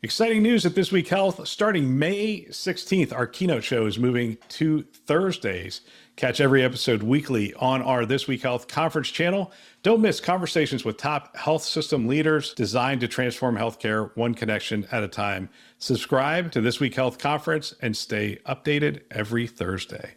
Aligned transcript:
Exciting 0.00 0.44
news 0.44 0.64
at 0.64 0.76
This 0.76 0.92
Week 0.92 1.08
Health. 1.08 1.48
Starting 1.48 1.98
May 1.98 2.42
16th, 2.50 3.12
our 3.12 3.26
keynote 3.26 3.64
show 3.64 3.84
is 3.84 3.98
moving 3.98 4.38
to 4.50 4.84
Thursdays. 4.84 5.80
Catch 6.14 6.40
every 6.40 6.62
episode 6.62 7.02
weekly 7.02 7.52
on 7.54 7.82
our 7.82 8.06
This 8.06 8.28
Week 8.28 8.40
Health 8.40 8.68
conference 8.68 9.08
channel. 9.08 9.50
Don't 9.82 10.00
miss 10.00 10.20
conversations 10.20 10.84
with 10.84 10.98
top 10.98 11.36
health 11.36 11.64
system 11.64 12.06
leaders 12.06 12.54
designed 12.54 13.00
to 13.00 13.08
transform 13.08 13.56
healthcare 13.56 14.16
one 14.16 14.34
connection 14.34 14.86
at 14.92 15.02
a 15.02 15.08
time. 15.08 15.48
Subscribe 15.78 16.52
to 16.52 16.60
This 16.60 16.78
Week 16.78 16.94
Health 16.94 17.18
conference 17.18 17.74
and 17.82 17.96
stay 17.96 18.38
updated 18.46 19.00
every 19.10 19.48
Thursday. 19.48 20.14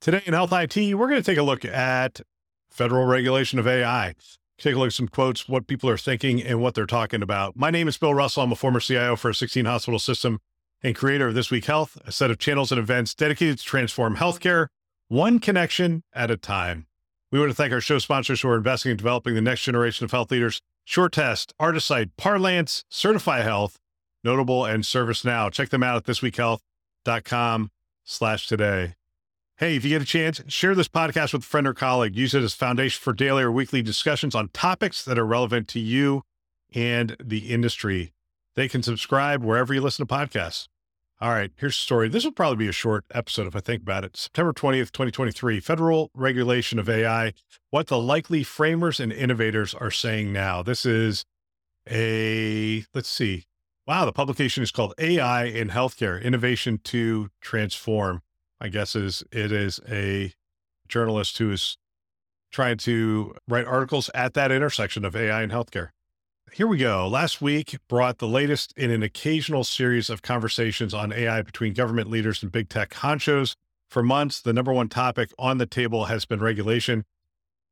Today 0.00 0.22
in 0.26 0.34
Health 0.34 0.52
IT, 0.52 0.96
we're 0.96 1.08
going 1.08 1.22
to 1.22 1.30
take 1.30 1.38
a 1.38 1.42
look 1.44 1.64
at 1.64 2.20
federal 2.68 3.06
regulation 3.06 3.60
of 3.60 3.68
AI 3.68 4.16
take 4.58 4.74
a 4.74 4.78
look 4.78 4.88
at 4.88 4.92
some 4.92 5.08
quotes, 5.08 5.48
what 5.48 5.66
people 5.66 5.90
are 5.90 5.98
thinking, 5.98 6.42
and 6.42 6.60
what 6.60 6.74
they're 6.74 6.86
talking 6.86 7.22
about. 7.22 7.56
My 7.56 7.70
name 7.70 7.88
is 7.88 7.98
Bill 7.98 8.14
Russell. 8.14 8.42
I'm 8.42 8.52
a 8.52 8.56
former 8.56 8.80
CIO 8.80 9.16
for 9.16 9.30
a 9.30 9.34
16 9.34 9.64
hospital 9.64 9.98
system 9.98 10.40
and 10.82 10.94
creator 10.94 11.28
of 11.28 11.34
This 11.34 11.50
Week 11.50 11.64
Health, 11.64 11.98
a 12.06 12.12
set 12.12 12.30
of 12.30 12.38
channels 12.38 12.70
and 12.70 12.78
events 12.78 13.14
dedicated 13.14 13.58
to 13.58 13.64
transform 13.64 14.16
healthcare 14.16 14.68
one 15.08 15.38
connection 15.38 16.02
at 16.12 16.30
a 16.30 16.36
time. 16.36 16.86
We 17.32 17.38
want 17.38 17.50
to 17.50 17.54
thank 17.54 17.72
our 17.72 17.80
show 17.80 17.98
sponsors 17.98 18.40
who 18.42 18.48
are 18.48 18.56
investing 18.56 18.90
in 18.90 18.96
developing 18.96 19.34
the 19.34 19.40
next 19.40 19.62
generation 19.62 20.04
of 20.04 20.10
health 20.10 20.30
leaders 20.30 20.60
SureTest, 20.86 21.52
Artisight, 21.58 22.10
Parlance, 22.16 22.84
Certify 22.90 23.40
Health, 23.40 23.78
Notable, 24.22 24.64
and 24.64 24.84
ServiceNow. 24.84 25.50
Check 25.50 25.70
them 25.70 25.82
out 25.82 25.96
at 25.96 26.04
thisweekhealth.com 26.04 27.70
slash 28.04 28.46
today. 28.46 28.94
Hey, 29.58 29.76
if 29.76 29.84
you 29.84 29.90
get 29.90 30.02
a 30.02 30.04
chance, 30.04 30.42
share 30.48 30.74
this 30.74 30.88
podcast 30.88 31.32
with 31.32 31.42
a 31.42 31.46
friend 31.46 31.68
or 31.68 31.74
colleague. 31.74 32.16
Use 32.16 32.34
it 32.34 32.42
as 32.42 32.54
foundation 32.54 33.00
for 33.00 33.12
daily 33.12 33.44
or 33.44 33.52
weekly 33.52 33.82
discussions 33.82 34.34
on 34.34 34.48
topics 34.48 35.04
that 35.04 35.16
are 35.16 35.24
relevant 35.24 35.68
to 35.68 35.78
you 35.78 36.22
and 36.74 37.16
the 37.22 37.52
industry. 37.52 38.12
They 38.56 38.66
can 38.66 38.82
subscribe 38.82 39.44
wherever 39.44 39.72
you 39.72 39.80
listen 39.80 40.04
to 40.04 40.12
podcasts. 40.12 40.66
All 41.20 41.30
right, 41.30 41.52
here's 41.56 41.76
the 41.76 41.82
story. 41.82 42.08
This 42.08 42.24
will 42.24 42.32
probably 42.32 42.56
be 42.56 42.68
a 42.68 42.72
short 42.72 43.04
episode 43.12 43.46
if 43.46 43.54
I 43.54 43.60
think 43.60 43.82
about 43.82 44.02
it. 44.02 44.16
September 44.16 44.52
20th, 44.52 44.90
2023, 44.90 45.60
federal 45.60 46.10
regulation 46.14 46.80
of 46.80 46.88
AI, 46.88 47.32
what 47.70 47.86
the 47.86 48.00
likely 48.00 48.42
framers 48.42 48.98
and 48.98 49.12
innovators 49.12 49.72
are 49.72 49.92
saying 49.92 50.32
now. 50.32 50.64
This 50.64 50.84
is 50.84 51.24
a, 51.88 52.84
let's 52.92 53.08
see. 53.08 53.44
Wow, 53.86 54.04
the 54.04 54.12
publication 54.12 54.64
is 54.64 54.72
called 54.72 54.94
AI 54.98 55.44
in 55.44 55.68
Healthcare 55.68 56.20
Innovation 56.20 56.80
to 56.84 57.28
Transform. 57.40 58.20
I 58.64 58.68
guess 58.68 58.96
is 58.96 59.22
it 59.30 59.52
is 59.52 59.78
a 59.86 60.32
journalist 60.88 61.36
who 61.36 61.50
is 61.50 61.76
trying 62.50 62.78
to 62.78 63.34
write 63.46 63.66
articles 63.66 64.08
at 64.14 64.32
that 64.34 64.50
intersection 64.50 65.04
of 65.04 65.14
AI 65.14 65.42
and 65.42 65.52
healthcare. 65.52 65.90
Here 66.50 66.66
we 66.66 66.78
go. 66.78 67.06
Last 67.06 67.42
week 67.42 67.76
brought 67.88 68.18
the 68.18 68.26
latest 68.26 68.72
in 68.74 68.90
an 68.90 69.02
occasional 69.02 69.64
series 69.64 70.08
of 70.08 70.22
conversations 70.22 70.94
on 70.94 71.12
AI 71.12 71.42
between 71.42 71.74
government 71.74 72.08
leaders 72.08 72.42
and 72.42 72.50
big 72.50 72.70
tech 72.70 72.94
honchos. 72.94 73.54
For 73.90 74.02
months, 74.02 74.40
the 74.40 74.54
number 74.54 74.72
one 74.72 74.88
topic 74.88 75.30
on 75.38 75.58
the 75.58 75.66
table 75.66 76.06
has 76.06 76.24
been 76.24 76.40
regulation. 76.40 77.04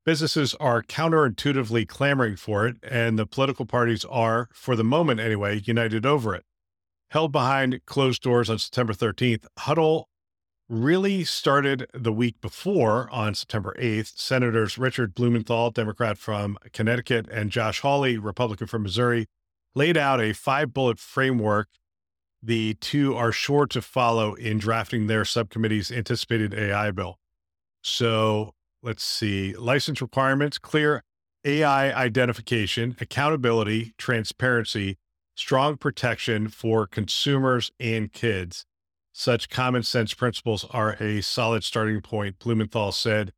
Businesses 0.04 0.54
are 0.56 0.82
counterintuitively 0.82 1.88
clamoring 1.88 2.36
for 2.36 2.66
it, 2.66 2.76
and 2.82 3.18
the 3.18 3.24
political 3.24 3.64
parties 3.64 4.04
are, 4.04 4.50
for 4.52 4.76
the 4.76 4.84
moment 4.84 5.20
anyway, 5.20 5.62
united 5.64 6.04
over 6.04 6.34
it. 6.34 6.44
Held 7.08 7.32
behind 7.32 7.80
closed 7.86 8.20
doors 8.20 8.50
on 8.50 8.58
September 8.58 8.92
13th, 8.92 9.46
Huddle 9.58 10.10
really 10.72 11.22
started 11.22 11.86
the 11.92 12.12
week 12.12 12.40
before 12.40 13.08
on 13.12 13.34
September 13.34 13.76
8th. 13.78 14.16
Senators 14.16 14.78
Richard 14.78 15.14
Blumenthal, 15.14 15.70
Democrat 15.70 16.16
from 16.16 16.56
Connecticut, 16.72 17.28
and 17.30 17.50
Josh 17.50 17.80
Hawley, 17.80 18.16
Republican 18.16 18.66
from 18.66 18.82
Missouri, 18.82 19.26
laid 19.74 19.98
out 19.98 20.20
a 20.20 20.32
five 20.32 20.72
bullet 20.72 20.98
framework 20.98 21.68
the 22.42 22.74
two 22.74 23.14
are 23.14 23.30
sure 23.30 23.66
to 23.66 23.80
follow 23.80 24.34
in 24.34 24.58
drafting 24.58 25.06
their 25.06 25.24
subcommittee's 25.24 25.92
anticipated 25.92 26.52
AI 26.52 26.90
bill. 26.90 27.18
So 27.82 28.54
let's 28.82 29.04
see 29.04 29.54
license 29.54 30.02
requirements, 30.02 30.58
clear 30.58 31.04
AI 31.44 31.92
identification, 31.92 32.96
accountability, 33.00 33.94
transparency, 33.96 34.98
strong 35.36 35.76
protection 35.76 36.48
for 36.48 36.86
consumers 36.86 37.70
and 37.78 38.12
kids. 38.12 38.64
Such 39.12 39.50
common 39.50 39.82
sense 39.82 40.14
principles 40.14 40.64
are 40.70 40.96
a 40.98 41.20
solid 41.20 41.64
starting 41.64 42.00
point, 42.00 42.38
Blumenthal 42.38 42.92
said 42.92 43.32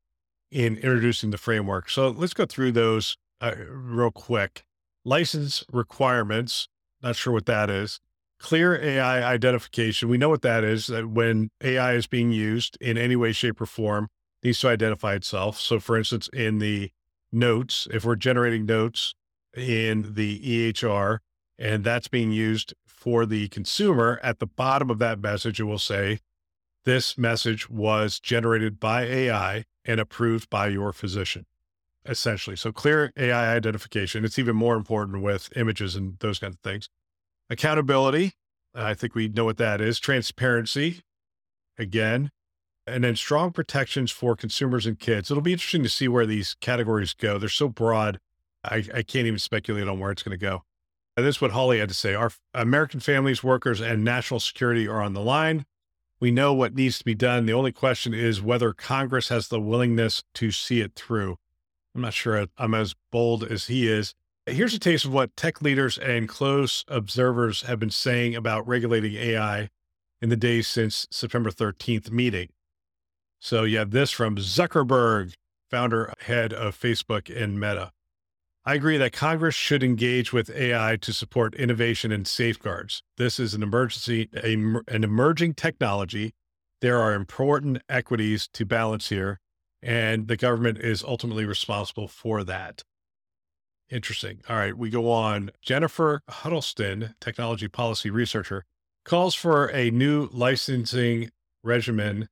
in 0.51 0.77
introducing 0.77 1.31
the 1.31 1.39
framework. 1.39 1.91
So 1.91 2.09
let's 2.09 2.35
go 2.35 2.47
through 2.47 2.73
those 2.73 3.17
uh, 3.41 3.55
real 3.69 4.13
quick. 4.13 4.65
License 5.05 5.65
requirements, 5.73 6.69
not 7.03 7.17
sure 7.17 7.33
what 7.33 7.47
that 7.47 7.71
is. 7.71 8.01
Clear 8.39 8.81
AI 8.81 9.23
identification. 9.23 10.09
We 10.09 10.19
know 10.19 10.29
what 10.29 10.43
that 10.43 10.65
is, 10.65 10.87
that 10.87 11.09
when 11.09 11.51
AI 11.63 11.95
is 11.95 12.07
being 12.07 12.31
used 12.31 12.79
in 12.81 12.97
any 12.97 13.17
way, 13.17 13.33
shape, 13.33 13.61
or 13.61 13.67
form, 13.67 14.09
needs 14.43 14.61
to 14.61 14.69
identify 14.69 15.15
itself. 15.15 15.59
So, 15.59 15.81
for 15.81 15.97
instance, 15.97 16.29
in 16.33 16.59
the 16.59 16.91
notes, 17.33 17.89
if 17.91 18.05
we're 18.05 18.17
generating 18.17 18.65
notes 18.65 19.15
in 19.57 20.15
the 20.15 20.73
EHR 20.73 21.19
and 21.59 21.85
that's 21.85 22.09
being 22.09 22.33
used 22.33 22.75
for 23.05 23.27
the 23.27 23.49
consumer, 23.49 24.19
at 24.23 24.39
the 24.39 24.47
bottom 24.47 24.89
of 24.89 24.99
that 24.99 25.21
message, 25.21 25.61
it 25.61 25.65
will 25.65 25.79
say, 25.79 26.21
This 26.87 27.19
message 27.19 27.69
was 27.69 28.19
generated 28.19 28.81
by 28.81 29.03
AI 29.03 29.65
and 29.85 30.01
approved 30.01 30.49
by 30.49 30.69
your 30.69 30.91
physician, 30.91 31.45
essentially. 32.07 32.57
So 32.57 32.73
clear 32.73 33.13
AI 33.19 33.55
identification. 33.55 34.25
It's 34.25 34.39
even 34.39 34.57
more 34.57 34.75
important 34.75 35.23
with 35.23 35.55
images 35.55 35.95
and 35.95 36.19
those 36.21 36.39
kinds 36.39 36.55
of 36.55 36.61
things. 36.61 36.89
Accountability. 37.51 38.33
I 38.75 38.95
think 38.95 39.15
we 39.15 39.29
know 39.29 39.45
what 39.45 39.59
that 39.59 39.83
is. 39.83 40.01
Transparency, 40.01 41.03
again, 41.79 42.31
and 42.87 43.05
then 43.05 43.17
strong 43.17 43.53
protections 43.53 44.13
for 44.13 44.35
consumers 44.35 44.87
and 44.87 44.99
kids. 44.99 45.31
It'll 45.31 45.43
be 45.43 45.53
interesting 45.53 45.83
to 45.83 45.91
see 45.91 46.09
where 46.09 46.25
these 46.25 46.57
categories 46.59 47.13
go. 47.13 47.37
They're 47.37 47.51
so 47.51 47.69
broad, 47.69 48.19
I, 48.65 48.77
I 48.77 49.03
can't 49.03 49.27
even 49.27 49.39
speculate 49.39 49.89
on 49.89 49.99
where 49.99 50.11
it's 50.11 50.23
going 50.23 50.39
to 50.39 50.43
go. 50.43 50.63
Uh, 51.17 51.23
this 51.23 51.37
is 51.37 51.41
what 51.41 51.53
Hawley 51.53 51.79
had 51.79 51.89
to 51.89 51.95
say. 51.95 52.15
Our 52.15 52.33
American 52.53 53.01
families, 53.01 53.45
workers, 53.45 53.81
and 53.81 54.05
national 54.05 54.41
security 54.41 54.89
are 54.89 55.01
on 55.01 55.13
the 55.13 55.21
line. 55.21 55.65
We 56.21 56.31
know 56.31 56.53
what 56.55 56.75
needs 56.75 56.99
to 56.99 57.05
be 57.05 57.15
done. 57.15 57.47
The 57.47 57.53
only 57.53 57.73
question 57.73 58.15
is 58.15 58.43
whether 58.43 58.73
Congress 58.73 59.29
has 59.29 59.49
the 59.49 59.61
willingness 59.61 60.23
to 60.35 60.51
see 60.51 60.81
it 60.81 60.95
through. 60.95 61.37
I'm 61.95 62.03
not 62.03 62.15
sure 62.15 62.47
I'm 62.59 62.75
as 62.75 62.95
bold 63.13 63.45
as 63.45 63.67
he 63.67 63.89
is. 63.89 64.15
Here's 64.47 64.75
a 64.75 64.79
taste 64.79 65.05
of 65.05 65.13
what 65.13 65.37
tech 65.37 65.63
leaders 65.63 65.97
and 65.97 66.29
close 66.29 66.85
observers 66.89 67.63
have 67.63 67.79
been 67.79 67.91
saying 67.91 68.35
about 68.35 68.67
regulating 68.67 69.15
AI 69.15 69.71
in 70.21 70.29
the 70.29 70.37
days 70.37 70.67
since 70.67 71.07
September 71.11 71.51
13th 71.51 72.11
meeting. 72.11 72.49
So 73.39 73.65
you 73.65 73.79
have 73.79 73.91
this 73.91 74.11
from 74.11 74.37
Zuckerberg, 74.37 75.35
founder 75.71 76.13
head 76.21 76.53
of 76.53 76.79
Facebook 76.79 77.35
and 77.35 77.61
Meta. 77.61 77.93
I 78.67 78.75
agree 78.75 78.97
that 78.97 79.13
Congress 79.13 79.55
should 79.55 79.83
engage 79.83 80.33
with 80.33 80.49
AI 80.49 80.97
to 81.03 81.13
support 81.13 81.55
innovation 81.55 82.11
and 82.11 82.27
safeguards. 82.27 83.03
This 83.19 83.39
is 83.39 83.53
an 83.53 83.63
emergency, 83.63 84.31
a, 84.35 84.55
an 84.89 85.05
emerging 85.05 85.55
technology. 85.55 86.33
There 86.81 86.99
are 86.99 87.13
important 87.13 87.83
equities 87.91 88.49
to 88.55 88.65
balance 88.65 89.11
here, 89.11 89.39
and 89.83 90.29
the 90.29 90.39
government 90.39 90.79
is 90.79 91.05
ultimately 91.05 91.45
responsible 91.45 92.09
for 92.09 92.43
that. 92.45 92.85
Interesting. 93.91 94.41
All 94.49 94.57
right, 94.57 94.77
we 94.77 94.89
go 94.89 95.11
on. 95.11 95.51
Jennifer 95.61 96.23
Huddleston, 96.27 97.15
technology 97.21 97.69
policy 97.69 98.09
researcher, 98.09 98.65
calls 99.05 99.35
for 99.35 99.67
a 99.73 99.91
new 99.91 100.31
licensing 100.33 101.31
regimen 101.63 102.31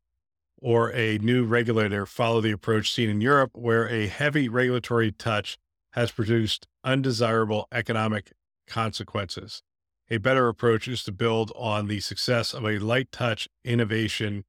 or 0.63 0.91
a 0.95 1.19
new 1.19 1.45
regulator 1.45 2.07
follow 2.07 2.41
the 2.41 2.53
approach 2.53 2.91
seen 2.91 3.11
in 3.11 3.21
Europe, 3.21 3.51
where 3.53 3.87
a 3.89 4.07
heavy 4.07 4.49
regulatory 4.49 5.13
touch 5.13 5.59
has 5.93 6.11
produced 6.11 6.67
undesirable 6.85 7.69
economic 7.73 8.33
consequences. 8.67 9.63
A 10.11 10.19
better 10.19 10.49
approach 10.49 10.89
is 10.89 11.05
to 11.05 11.13
build 11.13 11.53
on 11.57 11.87
the 11.87 12.01
success 12.01 12.53
of 12.53 12.65
a 12.65 12.79
light 12.79 13.11
touch 13.13 13.49
innovation 13.65 14.45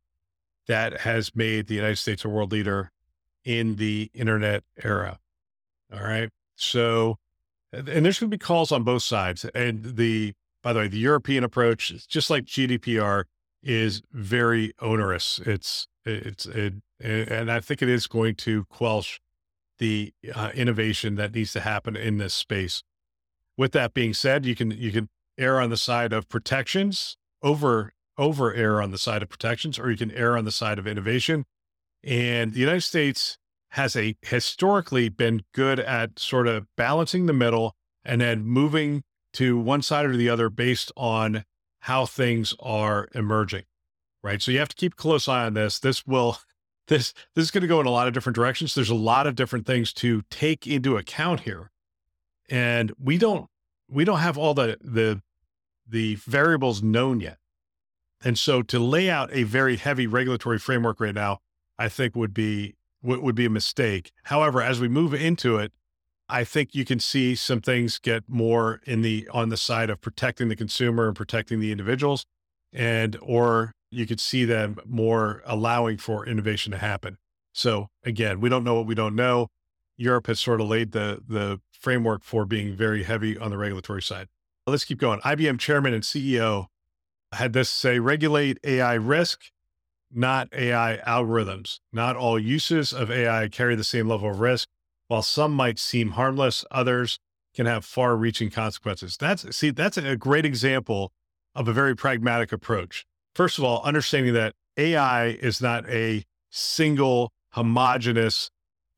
that 0.67 1.01
has 1.01 1.35
made 1.35 1.67
the 1.67 1.75
United 1.75 1.97
States 1.97 2.25
a 2.25 2.29
world 2.29 2.51
leader 2.51 2.91
in 3.45 3.75
the 3.75 4.09
internet 4.13 4.63
era. 4.83 5.19
All 5.93 6.03
right. 6.03 6.29
So, 6.55 7.17
and 7.71 8.05
there's 8.05 8.19
going 8.19 8.31
to 8.31 8.37
be 8.37 8.37
calls 8.37 8.71
on 8.71 8.83
both 8.83 9.03
sides. 9.03 9.45
And 9.53 9.83
the, 9.97 10.33
by 10.61 10.73
the 10.73 10.79
way, 10.79 10.87
the 10.87 10.97
European 10.97 11.43
approach, 11.43 12.07
just 12.07 12.29
like 12.29 12.45
GDPR, 12.45 13.25
is 13.61 14.01
very 14.11 14.73
onerous. 14.81 15.39
It's, 15.45 15.87
it's, 16.05 16.45
it, 16.45 16.75
and 16.99 17.51
I 17.51 17.59
think 17.59 17.81
it 17.81 17.89
is 17.89 18.07
going 18.07 18.35
to 18.35 18.65
quelch 18.65 19.19
the 19.83 20.13
uh, 20.33 20.49
innovation 20.53 21.15
that 21.15 21.35
needs 21.35 21.51
to 21.51 21.59
happen 21.59 21.97
in 21.97 22.17
this 22.17 22.33
space. 22.33 22.83
With 23.57 23.73
that 23.73 23.93
being 23.93 24.13
said, 24.13 24.45
you 24.45 24.55
can 24.55 24.71
you 24.71 24.93
can 24.93 25.09
err 25.37 25.59
on 25.59 25.69
the 25.69 25.77
side 25.77 26.13
of 26.13 26.29
protections 26.29 27.17
over 27.41 27.91
over 28.17 28.53
err 28.53 28.81
on 28.81 28.91
the 28.91 28.97
side 28.97 29.21
of 29.21 29.27
protections, 29.27 29.77
or 29.77 29.91
you 29.91 29.97
can 29.97 30.11
err 30.11 30.37
on 30.37 30.45
the 30.45 30.53
side 30.53 30.79
of 30.79 30.87
innovation. 30.87 31.43
And 32.01 32.53
the 32.53 32.61
United 32.61 32.81
States 32.81 33.37
has 33.71 33.97
a 33.97 34.15
historically 34.21 35.09
been 35.09 35.43
good 35.53 35.81
at 35.81 36.17
sort 36.17 36.47
of 36.47 36.65
balancing 36.77 37.25
the 37.25 37.33
middle 37.33 37.75
and 38.05 38.21
then 38.21 38.45
moving 38.45 39.03
to 39.33 39.59
one 39.59 39.81
side 39.81 40.05
or 40.05 40.15
the 40.15 40.29
other 40.29 40.49
based 40.49 40.93
on 40.95 41.43
how 41.81 42.05
things 42.05 42.55
are 42.61 43.09
emerging. 43.13 43.63
Right. 44.23 44.41
So 44.41 44.51
you 44.51 44.59
have 44.59 44.69
to 44.69 44.75
keep 44.77 44.95
close 44.95 45.27
eye 45.27 45.45
on 45.45 45.55
this. 45.55 45.77
This 45.77 46.07
will 46.07 46.37
this 46.87 47.13
this 47.35 47.45
is 47.45 47.51
going 47.51 47.61
to 47.61 47.67
go 47.67 47.79
in 47.79 47.85
a 47.85 47.91
lot 47.91 48.07
of 48.07 48.13
different 48.13 48.35
directions. 48.35 48.75
There's 48.75 48.89
a 48.89 48.95
lot 48.95 49.27
of 49.27 49.35
different 49.35 49.65
things 49.65 49.93
to 49.93 50.23
take 50.29 50.67
into 50.67 50.97
account 50.97 51.41
here. 51.41 51.71
And 52.49 52.91
we 52.99 53.17
don't 53.17 53.47
we 53.89 54.05
don't 54.05 54.19
have 54.19 54.37
all 54.37 54.53
the 54.53 54.77
the 54.81 55.21
the 55.87 56.15
variables 56.15 56.81
known 56.81 57.19
yet. 57.19 57.37
And 58.23 58.39
so 58.39 58.61
to 58.63 58.79
lay 58.79 59.09
out 59.09 59.29
a 59.33 59.43
very 59.43 59.75
heavy 59.75 60.07
regulatory 60.07 60.57
framework 60.57 60.99
right 60.99 61.15
now, 61.15 61.39
I 61.77 61.89
think 61.89 62.15
would 62.15 62.33
be 62.33 62.75
would 63.01 63.35
be 63.35 63.45
a 63.45 63.49
mistake. 63.49 64.11
However, 64.23 64.61
as 64.61 64.79
we 64.79 64.87
move 64.87 65.13
into 65.13 65.57
it, 65.57 65.73
I 66.29 66.45
think 66.45 66.73
you 66.73 66.85
can 66.85 66.99
see 66.99 67.35
some 67.35 67.59
things 67.59 67.99
get 67.99 68.23
more 68.27 68.79
in 68.85 69.01
the 69.01 69.27
on 69.33 69.49
the 69.49 69.57
side 69.57 69.89
of 69.89 69.99
protecting 69.99 70.47
the 70.47 70.55
consumer 70.55 71.07
and 71.07 71.15
protecting 71.15 71.59
the 71.59 71.71
individuals, 71.71 72.25
and 72.71 73.17
or 73.21 73.73
you 73.93 74.05
could 74.05 74.19
see 74.19 74.45
them 74.45 74.77
more 74.85 75.41
allowing 75.45 75.97
for 75.97 76.25
innovation 76.25 76.71
to 76.71 76.77
happen. 76.77 77.17
So 77.53 77.89
again, 78.03 78.39
we 78.39 78.49
don't 78.49 78.63
know 78.63 78.75
what 78.75 78.87
we 78.87 78.95
don't 78.95 79.15
know. 79.15 79.47
Europe 79.97 80.27
has 80.27 80.39
sort 80.39 80.59
of 80.59 80.67
laid 80.67 80.91
the 80.91 81.21
the 81.27 81.61
framework 81.71 82.23
for 82.23 82.45
being 82.45 82.75
very 82.75 83.03
heavy 83.03 83.37
on 83.37 83.51
the 83.51 83.57
regulatory 83.57 84.01
side. 84.01 84.27
Let's 84.65 84.85
keep 84.85 84.97
going. 84.97 85.19
IBM 85.21 85.59
chairman 85.59 85.93
and 85.93 86.03
CEO 86.03 86.67
had 87.33 87.53
this 87.53 87.69
say 87.69 87.99
regulate 87.99 88.57
AI 88.63 88.93
risk, 88.93 89.51
not 90.11 90.49
AI 90.53 90.99
algorithms. 91.05 91.79
Not 91.91 92.15
all 92.15 92.39
uses 92.39 92.93
of 92.93 93.11
AI 93.11 93.49
carry 93.49 93.75
the 93.75 93.83
same 93.83 94.07
level 94.07 94.29
of 94.29 94.39
risk. 94.39 94.69
While 95.07 95.21
some 95.21 95.53
might 95.53 95.77
seem 95.77 96.11
harmless, 96.11 96.63
others 96.71 97.19
can 97.53 97.65
have 97.65 97.85
far 97.85 98.15
reaching 98.15 98.49
consequences. 98.49 99.17
That's 99.17 99.55
see, 99.55 99.69
that's 99.69 99.97
a 99.97 100.15
great 100.15 100.45
example 100.45 101.11
of 101.53 101.67
a 101.67 101.73
very 101.73 101.95
pragmatic 101.95 102.51
approach. 102.51 103.05
First 103.35 103.57
of 103.57 103.63
all, 103.63 103.81
understanding 103.83 104.33
that 104.33 104.53
AI 104.77 105.27
is 105.27 105.61
not 105.61 105.87
a 105.89 106.23
single 106.49 107.31
homogenous 107.51 108.49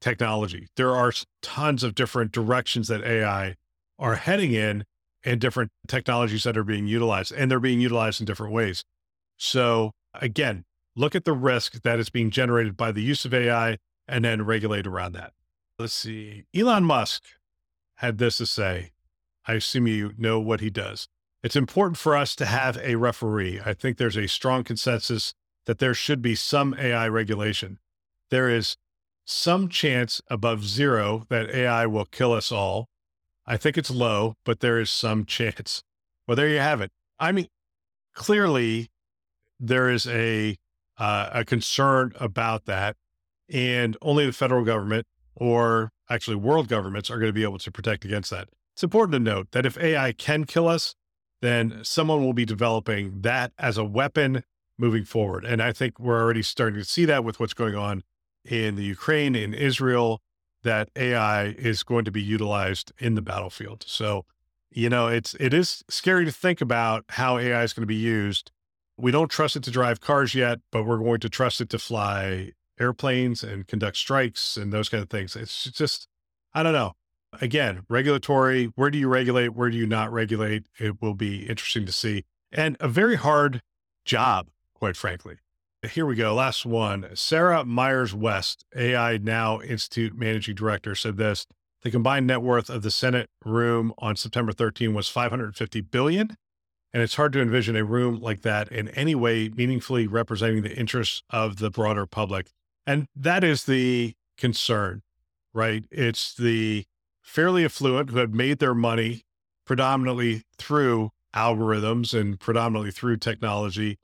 technology. 0.02 0.68
There 0.76 0.96
are 0.96 1.12
tons 1.42 1.84
of 1.84 1.96
different 1.96 2.32
directions 2.32 2.88
that 2.90 3.04
AI 3.04 3.56
are 3.98 4.16
heading 4.16 4.54
in 4.54 4.86
and 5.24 5.42
different 5.42 5.72
technologies 5.88 6.44
that 6.44 6.58
are 6.58 6.64
being 6.64 6.86
utilized, 6.86 7.32
and 7.32 7.50
they're 7.50 7.60
being 7.60 7.82
utilized 7.82 8.20
in 8.20 8.26
different 8.26 8.54
ways. 8.54 8.84
So, 9.38 9.92
again, 10.14 10.66
look 10.96 11.16
at 11.16 11.26
the 11.26 11.34
risk 11.34 11.82
that 11.82 12.00
is 12.00 12.10
being 12.10 12.30
generated 12.30 12.78
by 12.78 12.92
the 12.92 13.02
use 13.02 13.26
of 13.26 13.34
AI 13.34 13.78
and 14.08 14.24
then 14.24 14.44
regulate 14.44 14.86
around 14.86 15.14
that. 15.14 15.34
Let's 15.80 15.94
see. 15.94 16.44
Elon 16.56 16.86
Musk 16.86 17.24
had 17.96 18.18
this 18.18 18.38
to 18.38 18.46
say. 18.46 18.92
I 19.48 19.54
assume 19.54 19.88
you 19.88 20.14
know 20.18 20.40
what 20.40 20.60
he 20.60 20.70
does. 20.70 21.08
It's 21.46 21.56
important 21.56 21.96
for 21.98 22.16
us 22.16 22.36
to 22.38 22.46
have 22.48 22.76
a 22.78 22.96
referee. 22.96 23.62
I 23.64 23.76
think 23.76 23.98
there's 24.00 24.18
a 24.18 24.28
strong 24.28 24.64
consensus 24.64 25.36
that 25.68 25.78
there 25.78 25.94
should 25.94 26.20
be 26.20 26.34
some 26.34 26.74
AI 26.74 27.08
regulation. 27.08 27.78
There 28.32 28.50
is 28.50 28.78
some 29.26 29.70
chance 29.70 30.24
above 30.28 30.66
zero 30.66 31.28
that 31.30 31.52
AI 31.52 31.86
will 31.86 32.06
kill 32.06 32.34
us 32.34 32.52
all. 32.52 32.90
I 33.46 33.58
think 33.58 33.78
it's 33.78 33.92
low, 33.92 34.34
but 34.44 34.60
there 34.60 34.80
is 34.80 34.90
some 34.90 35.24
chance. 35.38 35.84
Well, 36.28 36.36
there 36.36 36.48
you 36.48 36.58
have 36.58 36.82
it. 36.82 36.92
I 37.20 37.32
mean, 37.32 37.46
clearly 38.16 38.90
there 39.60 39.92
is 39.92 40.08
a 40.08 40.58
uh, 40.98 41.30
a 41.32 41.46
concern 41.46 42.14
about 42.20 42.66
that, 42.66 42.96
and 43.54 43.96
only 44.02 44.26
the 44.26 44.34
federal 44.34 44.66
government 44.66 45.06
or 45.36 45.92
actually 46.10 46.38
world 46.38 46.70
governments 46.70 47.12
are 47.12 47.20
going 47.20 47.30
to 47.30 47.34
be 47.34 47.44
able 47.44 47.60
to 47.60 47.72
protect 47.72 48.04
against 48.04 48.32
that. 48.32 48.50
It's 48.74 48.84
important 48.84 49.12
to 49.12 49.20
note 49.20 49.52
that 49.52 49.68
if 49.68 49.78
AI 49.78 50.12
can 50.12 50.46
kill 50.46 50.68
us, 50.68 50.96
then 51.42 51.80
someone 51.84 52.24
will 52.24 52.34
be 52.34 52.46
developing 52.46 53.22
that 53.22 53.52
as 53.60 53.78
a 53.78 53.84
weapon 53.84 54.44
moving 54.78 55.06
forward. 55.06 55.46
And 55.46 55.62
I 55.62 55.72
think 55.72 56.00
we're 56.00 56.20
already 56.20 56.42
starting 56.42 56.80
to 56.80 56.86
see 56.86 57.06
that 57.06 57.24
with 57.24 57.40
what's 57.40 57.54
going 57.54 57.76
on 57.76 58.04
in 58.44 58.76
the 58.76 58.84
Ukraine, 58.84 59.36
in 59.36 59.54
Israel, 59.54 60.22
that 60.64 60.90
AI 60.96 61.46
is 61.46 61.84
going 61.84 62.06
to 62.06 62.12
be 62.12 62.22
utilized 62.22 62.92
in 62.98 63.16
the 63.16 63.22
battlefield. 63.22 63.84
So, 63.88 64.26
you 64.72 64.90
know, 64.90 65.08
it's 65.08 65.36
it 65.40 65.54
is 65.54 65.84
scary 65.90 66.26
to 66.26 66.32
think 66.32 66.62
about 66.62 67.06
how 67.10 67.38
AI 67.38 67.64
is 67.64 67.74
going 67.74 67.84
to 67.84 67.88
be 67.88 67.96
used. 67.96 68.52
We 68.98 69.12
don't 69.12 69.30
trust 69.30 69.56
it 69.56 69.64
to 69.64 69.72
drive 69.72 70.02
cars 70.02 70.36
yet, 70.36 70.60
but 70.72 70.84
we're 70.84 70.98
going 70.98 71.20
to 71.20 71.30
trust 71.30 71.62
it 71.62 71.70
to 71.70 71.80
fly 71.80 72.52
airplanes 72.80 73.44
and 73.44 73.68
conduct 73.68 73.98
strikes 73.98 74.58
and 74.58 74.74
those 74.74 74.90
kind 74.90 75.02
of 75.02 75.10
things. 75.10 75.36
It's 75.36 75.66
just, 75.66 76.08
I 76.54 76.64
don't 76.64 76.74
know. 76.74 76.94
Again, 77.42 77.84
regulatory, 77.90 78.66
where 78.76 78.90
do 78.90 78.98
you 78.98 79.08
regulate? 79.08 79.50
Where 79.50 79.70
do 79.70 79.78
you 79.78 79.86
not 79.86 80.12
regulate? 80.12 80.68
It 80.80 81.02
will 81.02 81.14
be 81.14 81.48
interesting 81.48 81.86
to 81.86 81.92
see. 81.92 82.24
And 82.52 82.78
a 82.80 82.88
very 82.88 83.16
hard 83.16 83.62
job, 84.06 84.50
quite 84.74 84.96
frankly. 84.96 85.38
Here 85.92 86.06
we 86.06 86.16
go. 86.16 86.34
Last 86.34 86.66
one. 86.66 87.10
Sarah 87.14 87.64
Myers 87.66 88.14
West, 88.14 88.66
AI 88.76 89.18
Now 89.18 89.62
Institute 89.62 90.18
Managing 90.18 90.56
Director, 90.56 90.96
said 90.96 91.18
this 91.18 91.46
the 91.84 91.92
combined 91.92 92.26
net 92.26 92.42
worth 92.42 92.70
of 92.70 92.82
the 92.82 92.90
Senate 92.90 93.30
room 93.44 93.94
on 94.00 94.16
September 94.16 94.52
13 94.52 94.94
was 94.94 95.08
550 95.08 95.82
billion. 95.82 96.36
And 96.92 97.04
it's 97.04 97.16
hard 97.16 97.34
to 97.34 97.42
envision 97.42 97.76
a 97.76 97.84
room 97.84 98.20
like 98.22 98.42
that 98.42 98.72
in 98.72 98.88
any 98.90 99.14
way 99.14 99.50
meaningfully 99.50 100.08
representing 100.08 100.64
the 100.64 100.76
interests 100.76 101.22
of 101.30 101.58
the 101.58 101.70
broader 101.70 102.06
public. 102.06 102.48
And 102.88 103.08
that 103.16 103.44
is 103.44 103.66
the 103.66 104.14
concern, 104.38 105.04
right? 105.54 105.84
It's 105.92 106.34
the 106.34 106.86
fairly 107.26 107.66
affluent 107.66 108.12
who 108.12 108.18
had 108.18 108.34
made 108.34 108.60
their 108.60 108.76
money 108.76 109.24
predominantly 109.66 110.44
through 110.58 111.10
algorithms 111.36 112.18
and 112.18 112.40
predominantly 112.40 112.92
through 112.92 113.18
technology 113.18 113.98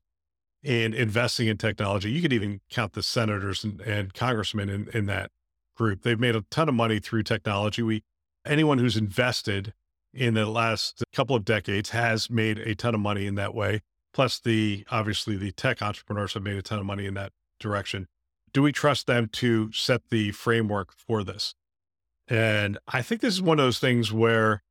and 0.64 0.94
investing 0.94 1.48
in 1.48 1.58
technology. 1.58 2.12
You 2.12 2.22
could 2.22 2.34
even 2.34 2.60
count 2.70 2.94
the 2.94 3.04
senators 3.04 3.64
and, 3.64 3.80
and 3.82 4.14
congressmen 4.14 4.70
in, 4.70 4.90
in 4.94 5.06
that 5.06 5.32
group. 5.78 6.02
They've 6.02 6.20
made 6.20 6.36
a 6.36 6.44
ton 6.52 6.68
of 6.68 6.76
money 6.76 7.00
through 7.00 7.24
technology. 7.24 7.82
We 7.82 8.04
anyone 8.46 8.80
who's 8.80 8.98
invested 8.98 9.74
in 10.14 10.34
the 10.34 10.46
last 10.46 11.04
couple 11.14 11.36
of 11.36 11.46
decades 11.46 11.92
has 11.92 12.30
made 12.30 12.58
a 12.60 12.76
ton 12.76 12.94
of 12.94 13.00
money 13.00 13.28
in 13.28 13.36
that 13.36 13.56
way. 13.56 13.82
Plus 14.14 14.40
the 14.40 14.86
obviously 14.92 15.38
the 15.38 15.52
tech 15.52 15.82
entrepreneurs 15.82 16.34
have 16.34 16.44
made 16.44 16.58
a 16.58 16.62
ton 16.62 16.80
of 16.80 16.86
money 16.86 17.06
in 17.06 17.14
that 17.14 17.32
direction 17.60 18.08
do 18.54 18.62
we 18.62 18.72
trust 18.72 19.08
them 19.08 19.28
to 19.28 19.72
set 19.72 20.10
the 20.10 20.32
framework 20.32 20.94
for 20.94 21.24
this? 21.24 21.54
And 22.32 22.78
I 22.88 23.02
think 23.02 23.20
this 23.20 23.34
is 23.34 23.42
one 23.42 23.60
of 23.60 23.66
those 23.66 23.80
things 23.80 24.14
where 24.14 24.64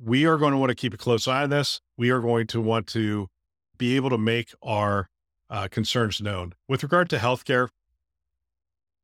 we 0.00 0.26
are 0.26 0.36
going 0.36 0.52
to 0.52 0.58
want 0.58 0.70
to 0.70 0.76
keep 0.76 0.94
a 0.94 0.96
close 0.96 1.26
eye 1.26 1.42
on 1.42 1.50
this. 1.50 1.80
We 1.98 2.10
are 2.10 2.20
going 2.20 2.46
to 2.46 2.60
want 2.60 2.86
to 2.88 3.26
be 3.76 3.96
able 3.96 4.10
to 4.10 4.18
make 4.18 4.54
our 4.62 5.08
uh, 5.50 5.66
concerns 5.68 6.20
known. 6.20 6.54
With 6.68 6.84
regard 6.84 7.10
to 7.10 7.16
healthcare, 7.16 7.70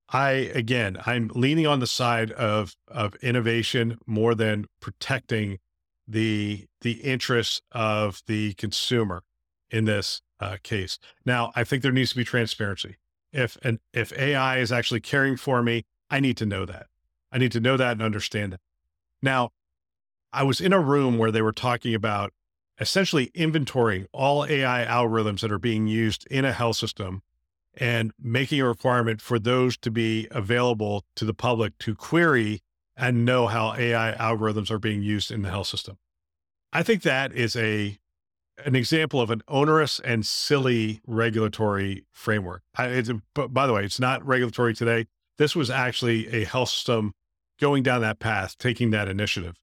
I 0.09 0.30
again, 0.30 0.99
I'm 1.04 1.33
leaning 1.35 1.66
on 1.66 1.80
the 1.80 1.88
side 1.88 2.30
of 2.30 2.76
of 2.87 3.16
innovation 3.16 3.99
more 4.07 4.37
than 4.37 4.66
protecting 4.80 5.59
the 6.07 6.66
the 6.83 6.92
interests 6.92 7.61
of 7.73 8.23
the 8.28 8.54
consumer 8.54 9.25
in 9.69 9.85
this 9.85 10.23
uh, 10.38 10.59
case. 10.62 11.00
Now, 11.25 11.50
I 11.57 11.64
think 11.64 11.83
there 11.83 11.90
needs 11.90 12.11
to 12.11 12.16
be 12.16 12.25
transparency 12.25 12.99
if 13.33 13.57
an 13.64 13.80
if 13.92 14.16
AI 14.16 14.59
is 14.59 14.71
actually 14.71 15.00
caring 15.00 15.37
for 15.37 15.61
me, 15.61 15.83
I 16.09 16.21
need 16.21 16.37
to 16.37 16.47
know 16.47 16.64
that. 16.66 16.87
I 17.33 17.38
need 17.38 17.52
to 17.52 17.61
know 17.61 17.76
that 17.76 17.92
and 17.92 18.02
understand 18.02 18.54
it. 18.54 18.61
Now, 19.23 19.50
I 20.33 20.42
was 20.42 20.61
in 20.61 20.73
a 20.73 20.80
room 20.80 21.18
where 21.18 21.30
they 21.30 21.42
were 21.42 21.52
talking 21.52 21.95
about 21.95 22.33
essentially 22.78 23.30
inventorying 23.35 24.06
all 24.12 24.45
AI 24.45 24.85
algorithms 24.85 25.40
that 25.40 25.52
are 25.52 25.59
being 25.59 25.87
used 25.87 26.26
in 26.30 26.45
a 26.45 26.52
health 26.52 26.76
system 26.76 27.23
and 27.76 28.12
making 28.18 28.61
a 28.61 28.66
requirement 28.66 29.21
for 29.21 29.38
those 29.38 29.76
to 29.78 29.90
be 29.90 30.28
available 30.30 31.04
to 31.14 31.25
the 31.25 31.35
public 31.35 31.76
to 31.78 31.95
query 31.95 32.61
and 32.97 33.25
know 33.25 33.47
how 33.47 33.75
AI 33.75 34.14
algorithms 34.18 34.71
are 34.71 34.78
being 34.78 35.02
used 35.02 35.30
in 35.30 35.42
the 35.42 35.50
health 35.50 35.66
system. 35.66 35.99
I 36.73 36.83
think 36.83 37.02
that 37.02 37.33
is 37.33 37.56
a 37.56 37.99
an 38.64 38.75
example 38.75 39.21
of 39.21 39.30
an 39.30 39.42
onerous 39.49 40.00
and 40.00 40.25
silly 40.25 41.00
regulatory 41.06 42.06
framework. 42.11 42.62
I, 42.75 43.02
by 43.35 43.66
the 43.66 43.75
way, 43.75 43.85
it's 43.85 44.00
not 44.00 44.26
regulatory 44.26 44.73
today. 44.73 45.06
This 45.38 45.55
was 45.55 45.71
actually 45.71 46.28
a 46.28 46.45
health 46.45 46.71
system 46.71 47.12
going 47.61 47.83
down 47.83 48.00
that 48.02 48.19
path, 48.19 48.57
taking 48.59 48.90
that 48.90 49.09
initiative. 49.09 49.57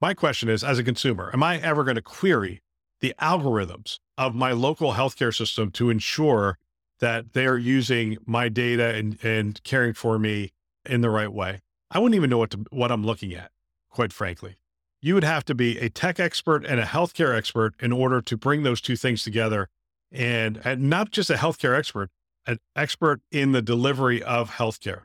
My 0.00 0.14
question 0.14 0.48
is 0.48 0.64
as 0.64 0.78
a 0.78 0.84
consumer, 0.84 1.30
am 1.32 1.42
I 1.42 1.58
ever 1.58 1.84
going 1.84 1.96
to 1.96 2.02
query 2.02 2.62
the 3.00 3.14
algorithms 3.20 3.98
of 4.16 4.34
my 4.34 4.52
local 4.52 4.92
healthcare 4.92 5.34
system 5.34 5.70
to 5.72 5.90
ensure 5.90 6.58
that 7.00 7.32
they're 7.32 7.58
using 7.58 8.18
my 8.26 8.48
data 8.48 8.94
and, 8.94 9.18
and 9.22 9.62
caring 9.64 9.94
for 9.94 10.18
me 10.18 10.52
in 10.86 11.00
the 11.00 11.10
right 11.10 11.32
way? 11.32 11.60
I 11.90 11.98
wouldn't 11.98 12.16
even 12.16 12.30
know 12.30 12.38
what 12.38 12.50
to, 12.50 12.64
what 12.70 12.92
I'm 12.92 13.04
looking 13.04 13.34
at, 13.34 13.50
quite 13.90 14.12
frankly 14.12 14.56
you 15.02 15.14
would 15.14 15.24
have 15.24 15.44
to 15.46 15.54
be 15.54 15.78
a 15.78 15.88
tech 15.88 16.20
expert 16.20 16.64
and 16.64 16.78
a 16.78 16.84
healthcare 16.84 17.36
expert 17.36 17.74
in 17.80 17.92
order 17.92 18.20
to 18.20 18.36
bring 18.36 18.62
those 18.62 18.80
two 18.80 18.96
things 18.96 19.24
together. 19.24 19.68
And, 20.12 20.60
and 20.64 20.90
not 20.90 21.10
just 21.10 21.30
a 21.30 21.34
healthcare 21.34 21.78
expert, 21.78 22.10
an 22.46 22.58
expert 22.74 23.20
in 23.30 23.52
the 23.52 23.62
delivery 23.62 24.22
of 24.22 24.52
healthcare. 24.52 25.02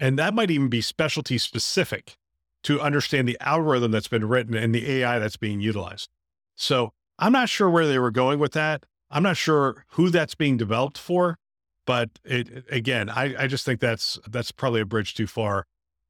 And 0.00 0.18
that 0.18 0.34
might 0.34 0.50
even 0.50 0.68
be 0.68 0.80
specialty 0.80 1.38
specific 1.38 2.16
to 2.64 2.80
understand 2.80 3.28
the 3.28 3.36
algorithm 3.40 3.90
that's 3.92 4.08
been 4.08 4.26
written 4.26 4.54
and 4.54 4.74
the 4.74 4.90
AI 4.90 5.18
that's 5.18 5.36
being 5.36 5.60
utilized. 5.60 6.08
So 6.56 6.92
I'm 7.18 7.32
not 7.32 7.48
sure 7.48 7.70
where 7.70 7.86
they 7.86 7.98
were 7.98 8.10
going 8.10 8.38
with 8.38 8.52
that. 8.52 8.86
I'm 9.10 9.22
not 9.22 9.36
sure 9.36 9.84
who 9.90 10.10
that's 10.10 10.34
being 10.34 10.56
developed 10.56 10.98
for, 10.98 11.38
but 11.86 12.10
it 12.24 12.64
again, 12.70 13.10
I, 13.10 13.44
I 13.44 13.46
just 13.46 13.64
think 13.64 13.80
that's 13.80 14.18
that's 14.26 14.50
probably 14.50 14.80
a 14.80 14.86
bridge 14.86 15.14
too 15.14 15.26
far 15.26 15.66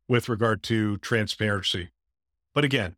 with 0.09 0.29
regard 0.29 0.63
to 0.65 0.97
transparency. 0.99 1.91
But 2.55 2.65
again, 2.65 2.97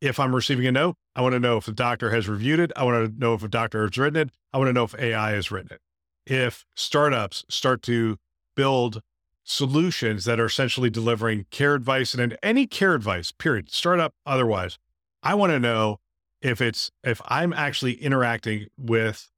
if 0.00 0.20
I'm 0.20 0.34
receiving 0.34 0.66
a 0.66 0.72
note, 0.72 0.96
I 1.16 1.22
want 1.22 1.32
to 1.32 1.40
know 1.40 1.56
if 1.56 1.66
the 1.66 1.72
doctor 1.72 2.10
has 2.10 2.28
reviewed 2.28 2.60
it. 2.60 2.72
I 2.76 2.84
want 2.84 3.12
to 3.12 3.18
know 3.18 3.34
if 3.34 3.42
a 3.42 3.48
doctor 3.48 3.82
has 3.82 3.96
written 3.98 4.20
it. 4.20 4.30
I 4.52 4.58
want 4.58 4.68
to 4.68 4.72
know 4.72 4.84
if 4.84 4.94
AI 4.94 5.30
has 5.32 5.50
written 5.50 5.72
it. 5.72 5.80
If 6.28 6.66
startups 6.76 7.46
start 7.48 7.80
to 7.84 8.18
build 8.54 9.00
solutions 9.44 10.26
that 10.26 10.38
are 10.38 10.44
essentially 10.44 10.90
delivering 10.90 11.46
care 11.50 11.74
advice 11.74 12.12
and 12.12 12.36
any 12.42 12.66
care 12.66 12.94
advice, 12.94 13.32
period, 13.32 13.72
startup 13.72 14.12
otherwise, 14.26 14.78
I 15.22 15.34
want 15.34 15.52
to 15.52 15.58
know 15.58 16.00
if 16.42 16.60
it's 16.60 16.90
if 17.02 17.22
I'm 17.24 17.54
actually 17.54 17.94
interacting 17.94 18.66
with 18.76 19.30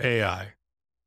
AI. 0.00 0.54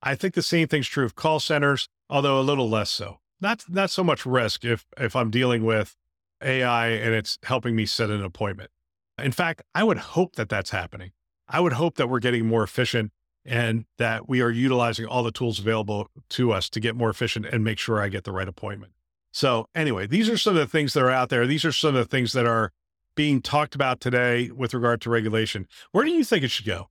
I 0.03 0.13
think 0.13 0.35
the 0.35 0.43
same 0.43 0.67
thing's 0.67 0.87
true 0.87 1.05
of 1.05 1.15
call 1.15 1.39
centers, 1.39 1.87
although 2.07 2.39
a 2.39 2.43
little 2.43 2.69
less 2.69 2.91
so. 2.91 3.17
Not 3.39 3.65
not 3.67 3.89
so 3.89 4.03
much 4.03 4.27
risk 4.27 4.63
if 4.63 4.85
if 4.95 5.15
I'm 5.15 5.31
dealing 5.31 5.65
with 5.65 5.95
AI 6.43 6.89
and 6.89 7.15
it's 7.15 7.39
helping 7.41 7.75
me 7.75 7.87
set 7.87 8.11
an 8.11 8.23
appointment. 8.23 8.69
In 9.17 9.31
fact, 9.31 9.63
I 9.73 9.83
would 9.83 9.97
hope 9.97 10.35
that 10.35 10.49
that's 10.49 10.69
happening. 10.69 11.13
I 11.47 11.61
would 11.61 11.73
hope 11.73 11.95
that 11.95 12.09
we're 12.09 12.19
getting 12.19 12.45
more 12.45 12.61
efficient 12.61 13.11
and 13.45 13.85
that 13.97 14.29
we 14.29 14.41
are 14.41 14.51
utilizing 14.51 15.05
all 15.05 15.23
the 15.23 15.31
tools 15.31 15.59
available 15.59 16.07
to 16.29 16.51
us 16.51 16.69
to 16.69 16.79
get 16.79 16.95
more 16.95 17.09
efficient 17.09 17.45
and 17.45 17.63
make 17.63 17.79
sure 17.79 18.01
I 18.01 18.09
get 18.09 18.23
the 18.23 18.31
right 18.31 18.47
appointment. 18.47 18.93
So, 19.31 19.67
anyway, 19.73 20.07
these 20.07 20.29
are 20.29 20.37
some 20.37 20.55
of 20.55 20.59
the 20.59 20.67
things 20.67 20.93
that 20.93 21.03
are 21.03 21.09
out 21.09 21.29
there. 21.29 21.47
These 21.47 21.65
are 21.65 21.71
some 21.71 21.95
of 21.95 22.03
the 22.03 22.05
things 22.05 22.33
that 22.33 22.45
are 22.45 22.71
being 23.15 23.41
talked 23.41 23.75
about 23.75 23.99
today 23.99 24.51
with 24.51 24.73
regard 24.73 25.01
to 25.01 25.09
regulation. 25.09 25.67
Where 25.91 26.05
do 26.05 26.11
you 26.11 26.23
think 26.23 26.43
it 26.43 26.51
should 26.51 26.65
go? 26.65 26.89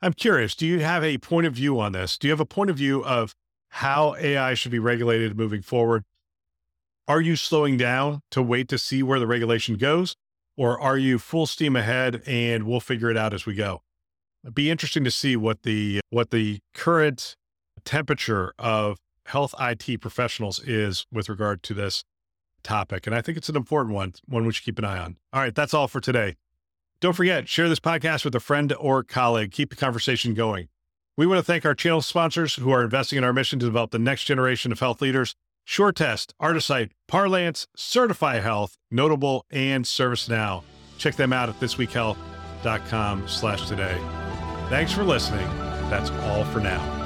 I'm 0.00 0.12
curious. 0.12 0.54
Do 0.54 0.66
you 0.66 0.80
have 0.80 1.02
a 1.02 1.18
point 1.18 1.46
of 1.46 1.54
view 1.54 1.80
on 1.80 1.92
this? 1.92 2.18
Do 2.18 2.26
you 2.26 2.32
have 2.32 2.40
a 2.40 2.46
point 2.46 2.70
of 2.70 2.76
view 2.76 3.04
of 3.04 3.34
how 3.68 4.14
AI 4.16 4.54
should 4.54 4.72
be 4.72 4.78
regulated 4.78 5.36
moving 5.36 5.62
forward? 5.62 6.04
Are 7.06 7.20
you 7.20 7.36
slowing 7.36 7.76
down 7.76 8.22
to 8.30 8.42
wait 8.42 8.68
to 8.68 8.78
see 8.78 9.02
where 9.02 9.18
the 9.18 9.26
regulation 9.26 9.76
goes? 9.76 10.16
Or 10.56 10.80
are 10.80 10.96
you 10.96 11.18
full 11.18 11.46
steam 11.46 11.74
ahead 11.74 12.22
and 12.26 12.64
we'll 12.64 12.80
figure 12.80 13.10
it 13.10 13.16
out 13.16 13.34
as 13.34 13.46
we 13.46 13.54
go? 13.54 13.82
It'd 14.44 14.54
be 14.54 14.70
interesting 14.70 15.04
to 15.04 15.10
see 15.10 15.36
what 15.36 15.62
the 15.62 16.00
what 16.10 16.30
the 16.30 16.60
current 16.74 17.34
temperature 17.84 18.52
of 18.58 18.98
health 19.26 19.54
IT 19.58 20.00
professionals 20.00 20.60
is 20.60 21.06
with 21.10 21.28
regard 21.28 21.62
to 21.64 21.74
this 21.74 22.04
topic. 22.62 23.06
And 23.06 23.16
I 23.16 23.22
think 23.22 23.38
it's 23.38 23.48
an 23.48 23.56
important 23.56 23.94
one, 23.94 24.12
one 24.26 24.44
we 24.44 24.52
should 24.52 24.64
keep 24.64 24.78
an 24.78 24.84
eye 24.84 24.98
on. 24.98 25.16
All 25.32 25.40
right, 25.40 25.54
that's 25.54 25.74
all 25.74 25.88
for 25.88 26.00
today. 26.00 26.36
Don't 27.00 27.14
forget, 27.14 27.48
share 27.48 27.68
this 27.68 27.80
podcast 27.80 28.24
with 28.24 28.34
a 28.34 28.40
friend 28.40 28.72
or 28.78 29.02
colleague. 29.02 29.50
Keep 29.50 29.70
the 29.70 29.76
conversation 29.76 30.34
going. 30.34 30.68
We 31.16 31.26
want 31.26 31.38
to 31.38 31.44
thank 31.44 31.64
our 31.64 31.74
channel 31.74 32.02
sponsors 32.02 32.54
who 32.56 32.70
are 32.70 32.82
investing 32.82 33.18
in 33.18 33.24
our 33.24 33.32
mission 33.32 33.58
to 33.60 33.66
develop 33.66 33.92
the 33.92 33.98
next 33.98 34.24
generation 34.24 34.72
of 34.72 34.80
health 34.80 35.00
leaders. 35.00 35.34
SureTest, 35.66 36.32
Artisight, 36.40 36.90
Parlance, 37.08 37.66
Certify 37.76 38.40
Health, 38.40 38.76
Notable, 38.90 39.46
and 39.50 39.84
ServiceNow. 39.84 40.62
Check 40.98 41.16
them 41.16 41.32
out 41.32 41.48
at 41.48 41.58
thisweekhealth.com 41.60 43.28
slash 43.28 43.68
today. 43.68 44.23
Thanks 44.68 44.92
for 44.92 45.04
listening. 45.04 45.46
That's 45.90 46.10
all 46.10 46.44
for 46.44 46.60
now. 46.60 47.03